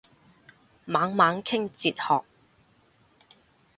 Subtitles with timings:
[0.85, 2.25] 猛猛傾哲學